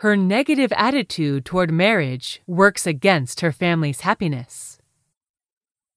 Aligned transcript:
her 0.00 0.14
negative 0.14 0.72
attitude 0.76 1.44
toward 1.46 1.72
marriage 1.72 2.42
works 2.46 2.86
against 2.86 3.40
her 3.40 3.50
family's 3.50 4.02
happiness. 4.02 4.75